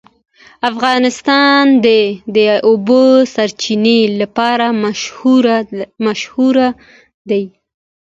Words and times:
افغانستان 0.69 1.63
د 1.85 1.87
د 2.35 2.37
اوبو 2.67 3.03
سرچینې 3.33 3.99
لپاره 4.21 4.65
مشهور 6.05 6.55
دی. 7.29 7.43